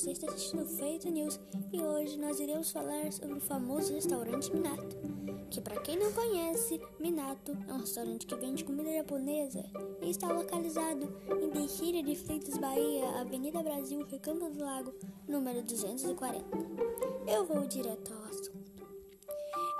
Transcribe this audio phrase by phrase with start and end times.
[0.00, 1.38] você está assistindo Feito News
[1.70, 4.96] e hoje nós iremos falar sobre o famoso restaurante Minato.
[5.50, 9.62] Que, para quem não conhece, Minato é um restaurante que vende comida japonesa
[10.00, 11.12] e está localizado
[11.42, 14.94] em Teixeira de Freitas, Bahia, Avenida Brasil, Recanto do Lago,
[15.28, 16.46] número 240.
[17.26, 18.70] Eu vou direto ao assunto.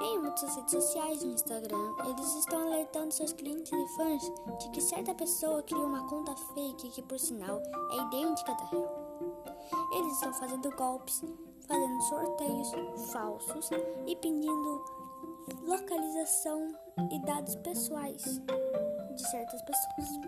[0.03, 4.23] Em muitas redes sociais no Instagram, eles estão alertando seus clientes e fãs
[4.59, 7.61] de que certa pessoa criou uma conta fake que, por sinal,
[7.93, 8.50] é idêntica
[10.41, 11.23] fazendo golpes,
[11.69, 12.73] fazendo sorteios
[13.13, 13.71] falsos
[14.07, 14.85] e pedindo
[15.63, 16.75] localização
[17.13, 18.41] e dados pessoais
[19.15, 20.21] de certas pessoas.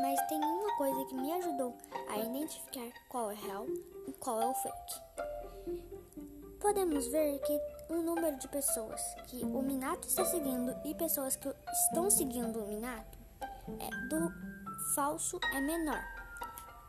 [0.00, 1.74] Mas tem uma coisa que me ajudou
[2.10, 3.66] a identificar qual é real
[4.06, 5.00] e qual é o fake.
[6.60, 7.60] Podemos ver que
[7.90, 11.48] um número de pessoas que o Minato está seguindo e pessoas que
[11.88, 13.18] estão seguindo o Minato
[13.78, 14.32] é do
[14.94, 16.23] falso é menor.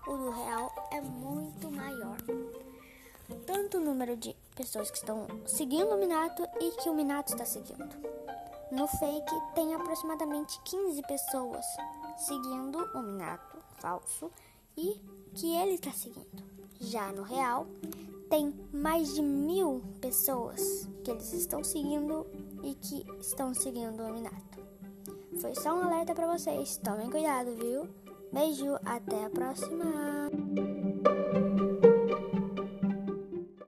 [0.08, 2.18] O do real é muito maior.
[3.46, 7.46] Tanto o número de pessoas que estão seguindo o Minato e que o Minato está
[7.46, 7.90] seguindo.
[8.72, 11.66] No fake tem aproximadamente 15 pessoas
[12.18, 14.32] seguindo o Minato falso
[14.78, 15.02] e
[15.34, 16.44] que ele está seguindo.
[16.80, 17.66] Já no real
[18.30, 22.26] tem mais de mil pessoas que eles estão seguindo
[22.64, 24.60] e que estão seguindo o Minato.
[25.40, 26.78] Foi só um alerta para vocês.
[26.78, 28.05] Tomem cuidado, viu?
[28.36, 30.75] Beijo, até a próxima!